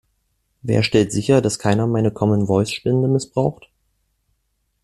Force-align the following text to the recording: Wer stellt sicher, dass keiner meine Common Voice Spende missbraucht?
Wer 0.63 0.81
stellt 0.81 1.11
sicher, 1.11 1.43
dass 1.43 1.59
keiner 1.59 1.85
meine 1.85 2.09
Common 2.09 2.47
Voice 2.47 2.71
Spende 2.71 3.07
missbraucht? 3.07 3.69